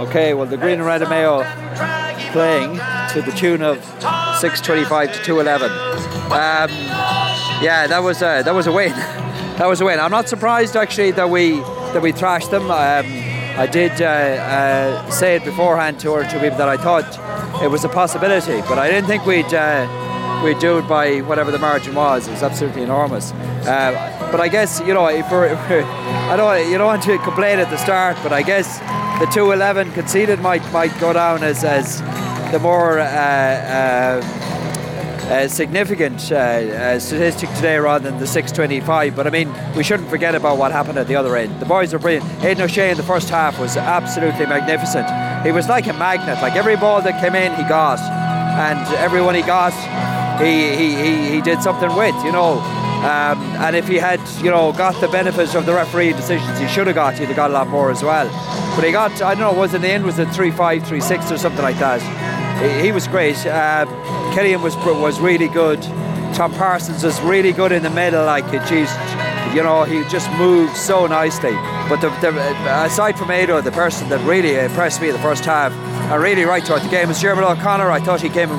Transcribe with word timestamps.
Okay, 0.00 0.34
well 0.34 0.46
the 0.46 0.58
Green 0.58 0.74
and 0.74 0.84
Red 0.84 1.00
Mayo 1.08 1.42
playing 2.32 2.76
to 3.12 3.22
the 3.22 3.32
tune 3.34 3.62
of 3.62 3.82
625 4.40 5.14
to 5.14 5.22
211. 5.22 5.70
Um, 5.70 6.70
yeah, 7.62 7.86
that 7.86 8.00
was 8.02 8.18
a, 8.18 8.42
that 8.42 8.54
was 8.54 8.66
a 8.66 8.72
win. 8.72 8.90
that 9.56 9.66
was 9.66 9.80
a 9.80 9.86
win. 9.86 9.98
I'm 9.98 10.10
not 10.10 10.28
surprised 10.28 10.76
actually 10.76 11.12
that 11.12 11.30
we 11.30 11.60
that 11.94 12.02
we 12.02 12.12
thrashed 12.12 12.50
them. 12.50 12.64
Um, 12.64 13.06
I 13.58 13.66
did 13.66 14.02
uh, 14.02 14.04
uh, 14.04 15.10
say 15.10 15.36
it 15.36 15.44
beforehand 15.44 15.98
to, 16.00 16.12
her 16.12 16.24
to 16.24 16.40
people 16.40 16.58
that 16.58 16.68
I 16.68 16.76
thought 16.76 17.62
it 17.62 17.68
was 17.68 17.84
a 17.86 17.88
possibility, 17.88 18.60
but 18.68 18.78
I 18.78 18.90
didn't 18.90 19.06
think 19.06 19.24
we'd 19.24 19.54
uh, 19.54 19.86
we'd 20.42 20.58
do 20.58 20.78
it 20.78 20.88
by 20.88 21.20
whatever 21.20 21.50
the 21.50 21.58
margin 21.58 21.94
was. 21.94 22.28
It 22.28 22.32
was 22.32 22.42
absolutely 22.42 22.82
enormous. 22.82 23.32
Uh, 23.32 24.28
but 24.30 24.40
I 24.40 24.48
guess 24.48 24.80
you 24.80 24.94
know 24.94 25.06
if 25.06 25.30
we're, 25.30 25.46
if 25.46 25.58
we're, 25.70 25.82
I 25.82 26.36
don't 26.36 26.70
you 26.70 26.78
don't 26.78 26.86
want 26.86 27.02
to 27.04 27.18
complain 27.18 27.58
at 27.58 27.70
the 27.70 27.76
start, 27.76 28.16
but 28.22 28.32
I 28.32 28.42
guess 28.42 28.78
the 29.20 29.26
211 29.32 29.92
conceded 29.92 30.40
might 30.40 30.62
might 30.72 30.98
go 31.00 31.12
down 31.12 31.42
as 31.42 31.64
as 31.64 32.00
the 32.52 32.58
more 32.60 32.98
uh, 32.98 33.04
uh, 33.04 34.46
uh, 35.26 35.48
significant 35.48 36.30
uh, 36.30 36.36
uh, 36.36 36.98
statistic 37.00 37.48
today 37.54 37.78
rather 37.78 38.10
than 38.10 38.18
the 38.20 38.26
625. 38.26 39.16
But 39.16 39.26
I 39.26 39.30
mean, 39.30 39.52
we 39.74 39.82
shouldn't 39.82 40.08
forget 40.08 40.34
about 40.34 40.56
what 40.56 40.70
happened 40.70 40.98
at 40.98 41.08
the 41.08 41.16
other 41.16 41.36
end. 41.36 41.58
The 41.60 41.66
boys 41.66 41.92
were 41.92 41.98
brilliant. 41.98 42.24
Aidan 42.44 42.62
O'Shea 42.62 42.90
in 42.90 42.96
the 42.96 43.02
first 43.02 43.28
half 43.28 43.58
was 43.58 43.76
absolutely 43.76 44.46
magnificent. 44.46 45.08
He 45.44 45.52
was 45.52 45.68
like 45.68 45.86
a 45.88 45.92
magnet. 45.94 46.40
Like 46.42 46.54
every 46.54 46.76
ball 46.76 47.02
that 47.02 47.20
came 47.20 47.34
in, 47.34 47.54
he 47.56 47.62
got, 47.68 47.98
and 47.98 48.94
everyone 48.96 49.34
he 49.34 49.42
got, 49.42 49.72
he 50.38 50.76
he, 50.76 50.94
he, 50.94 51.30
he 51.34 51.40
did 51.40 51.62
something 51.62 51.94
with. 51.96 52.14
You 52.24 52.32
know. 52.32 52.60
Um, 52.96 53.38
and 53.60 53.76
if 53.76 53.86
he 53.86 53.96
had, 53.96 54.20
you 54.42 54.50
know, 54.50 54.72
got 54.72 54.98
the 55.00 55.06
benefits 55.08 55.54
of 55.54 55.66
the 55.66 55.74
referee 55.74 56.12
decisions 56.14 56.58
he 56.58 56.66
should 56.66 56.86
have 56.86 56.96
got, 56.96 57.16
he'd 57.18 57.26
have 57.26 57.36
got 57.36 57.50
a 57.50 57.52
lot 57.52 57.68
more 57.68 57.90
as 57.90 58.02
well. 58.02 58.26
But 58.74 58.84
he 58.84 58.90
got, 58.90 59.12
I 59.22 59.34
don't 59.34 59.40
know, 59.40 59.52
was 59.52 59.74
in 59.74 59.82
the 59.82 59.88
end 59.88 60.04
was 60.04 60.18
it 60.18 60.28
three 60.30 60.50
five, 60.50 60.84
three 60.84 61.00
six 61.00 61.30
or 61.30 61.38
something 61.38 61.62
like 61.62 61.78
that 61.78 62.00
he, 62.56 62.92
was 62.92 63.06
great. 63.06 63.36
Uh, 63.46 63.86
Cillian 64.34 64.62
was 64.62 64.76
was 64.76 65.20
really 65.20 65.48
good. 65.48 65.82
Tom 66.34 66.52
Parsons 66.52 67.04
was 67.04 67.20
really 67.20 67.52
good 67.52 67.72
in 67.72 67.82
the 67.82 67.90
middle. 67.90 68.24
Like, 68.24 68.50
geez, 68.66 68.90
you 69.54 69.62
know, 69.62 69.84
he 69.84 70.04
just 70.08 70.30
moved 70.32 70.76
so 70.76 71.06
nicely. 71.06 71.52
But 71.88 72.00
the, 72.00 72.08
the, 72.20 72.32
aside 72.84 73.18
from 73.18 73.30
Ado, 73.30 73.60
the 73.60 73.72
person 73.72 74.08
that 74.08 74.24
really 74.26 74.58
impressed 74.58 75.00
me 75.00 75.10
the 75.10 75.18
first 75.18 75.44
half, 75.44 75.72
and 75.72 76.22
really 76.22 76.44
right 76.44 76.64
throughout 76.64 76.82
the 76.82 76.88
game, 76.88 77.08
was 77.08 77.20
Diarmuid 77.20 77.58
O'Connor. 77.58 77.90
I 77.90 78.00
thought 78.00 78.20
he 78.20 78.28
came 78.28 78.50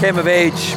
came 0.00 0.18
of 0.18 0.26
age 0.26 0.74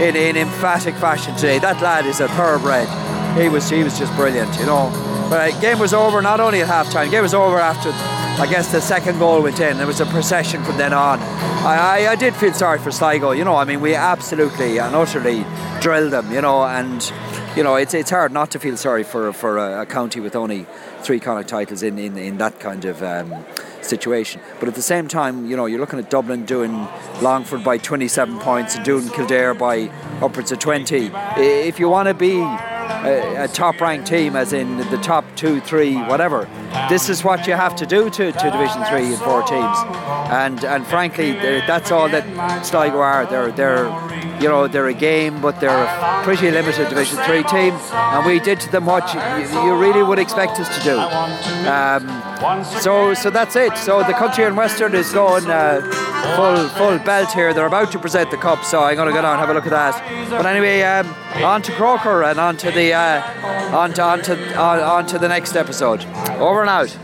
in, 0.00 0.16
in 0.16 0.36
emphatic 0.36 0.94
fashion 0.94 1.34
today. 1.34 1.58
That 1.58 1.80
lad 1.82 2.06
is 2.06 2.20
a 2.20 2.28
thoroughbred. 2.28 2.88
He 3.36 3.48
was 3.48 3.68
he 3.68 3.82
was 3.82 3.98
just 3.98 4.14
brilliant, 4.14 4.58
you 4.58 4.66
know. 4.66 4.90
But 5.28 5.52
uh, 5.52 5.60
game 5.60 5.78
was 5.78 5.92
over 5.92 6.22
not 6.22 6.40
only 6.40 6.60
at 6.62 6.68
half 6.68 6.90
time. 6.90 7.10
Game 7.10 7.22
was 7.22 7.34
over 7.34 7.58
after 7.58 7.90
I 8.40 8.46
guess 8.48 8.70
the 8.70 8.80
second 8.80 9.18
goal 9.18 9.42
went 9.42 9.58
in. 9.58 9.78
There 9.78 9.86
was 9.86 10.00
a 10.00 10.06
procession 10.06 10.62
from 10.62 10.78
then 10.78 10.92
on. 10.92 11.18
I, 11.20 12.06
I, 12.06 12.12
I, 12.12 12.16
did 12.16 12.36
feel 12.36 12.54
sorry 12.54 12.78
for 12.78 12.92
Sligo. 12.92 13.32
You 13.32 13.44
know, 13.44 13.56
I 13.56 13.64
mean, 13.64 13.80
we 13.80 13.96
absolutely 13.96 14.78
and 14.78 14.94
utterly 14.94 15.44
drilled 15.80 16.12
them. 16.12 16.30
You 16.32 16.40
know, 16.42 16.62
and 16.64 17.02
you 17.58 17.64
know, 17.64 17.74
it's 17.74 17.92
it's 17.92 18.10
hard 18.10 18.30
not 18.30 18.52
to 18.52 18.60
feel 18.60 18.76
sorry 18.76 19.02
for 19.02 19.32
for 19.32 19.58
a, 19.58 19.82
a 19.82 19.86
county 19.86 20.20
with 20.20 20.36
only 20.36 20.64
three 21.02 21.18
Connacht 21.18 21.48
titles 21.48 21.82
in 21.82 21.98
in, 21.98 22.16
in 22.16 22.38
that 22.38 22.60
kind 22.60 22.84
of. 22.84 23.02
Um, 23.02 23.44
situation 23.80 24.38
but 24.58 24.68
at 24.68 24.74
the 24.74 24.82
same 24.82 25.08
time 25.08 25.46
you 25.46 25.56
know 25.56 25.64
you're 25.64 25.78
looking 25.78 25.98
at 25.98 26.10
Dublin 26.10 26.44
doing 26.44 26.86
Longford 27.22 27.64
by 27.64 27.78
27 27.78 28.38
points 28.40 28.74
and 28.74 28.84
doing 28.84 29.08
Kildare 29.08 29.54
by 29.54 29.88
upwards 30.20 30.52
of 30.52 30.58
20 30.58 31.10
if 31.36 31.78
you 31.78 31.88
want 31.88 32.08
to 32.08 32.12
be 32.12 32.44
a, 32.88 33.44
a 33.44 33.48
top 33.48 33.80
ranked 33.80 34.06
team, 34.06 34.36
as 34.36 34.52
in 34.52 34.78
the 34.90 34.98
top 34.98 35.24
two, 35.36 35.60
three, 35.60 35.94
whatever. 35.94 36.48
This 36.88 37.08
is 37.08 37.24
what 37.24 37.46
you 37.46 37.54
have 37.54 37.74
to 37.76 37.86
do 37.86 38.10
to, 38.10 38.32
to 38.32 38.50
Division 38.50 38.84
Three 38.84 39.06
and 39.06 39.18
four 39.18 39.42
teams, 39.42 39.78
and 40.30 40.64
and 40.64 40.86
frankly, 40.86 41.32
that's 41.32 41.90
all 41.90 42.08
that 42.08 42.64
Sligo 42.64 42.98
are. 42.98 43.26
They're 43.26 43.52
they're 43.52 43.86
you 44.40 44.48
know 44.48 44.68
they're 44.68 44.88
a 44.88 44.94
game, 44.94 45.40
but 45.40 45.60
they're 45.60 45.70
a 45.70 46.22
pretty 46.24 46.50
limited 46.50 46.88
Division 46.88 47.18
Three 47.24 47.42
team, 47.44 47.74
and 47.92 48.26
we 48.26 48.40
did 48.40 48.60
to 48.60 48.70
them 48.70 48.86
what 48.86 49.12
you, 49.14 49.20
you 49.62 49.76
really 49.76 50.02
would 50.02 50.18
expect 50.18 50.58
us 50.60 50.68
to 50.78 50.84
do. 50.84 50.98
Um, 51.68 52.64
so 52.80 53.14
so 53.14 53.30
that's 53.30 53.56
it. 53.56 53.76
So 53.78 54.02
the 54.02 54.14
country 54.14 54.44
in 54.44 54.56
Western 54.56 54.94
is 54.94 55.12
going 55.12 55.46
uh, 55.50 55.80
full 56.36 56.68
full 56.70 56.98
belt 56.98 57.32
here. 57.32 57.52
They're 57.54 57.66
about 57.66 57.92
to 57.92 57.98
present 57.98 58.30
the 58.30 58.36
cup, 58.36 58.64
so 58.64 58.82
I'm 58.82 58.96
going 58.96 59.08
to 59.08 59.14
go 59.14 59.22
down 59.22 59.32
and 59.32 59.40
have 59.40 59.50
a 59.50 59.54
look 59.54 59.66
at 59.66 59.70
that. 59.70 60.30
But 60.30 60.46
anyway, 60.46 60.82
um, 60.82 61.14
on 61.42 61.62
to 61.62 61.72
Croker 61.72 62.22
and 62.24 62.38
on 62.38 62.56
to 62.58 62.70
the 62.70 62.92
uh, 62.92 63.76
on 63.76 63.92
to 63.94 64.02
on 64.02 64.22
to 64.22 64.56
on, 64.56 64.80
on 64.80 65.06
to 65.06 65.18
the 65.18 65.28
next 65.28 65.56
episode. 65.56 66.04
Over 66.38 66.60
and 66.62 66.70
out. 66.70 66.96